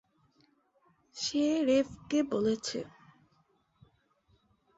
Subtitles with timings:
[1.15, 2.79] সে রেভকে বলেছে।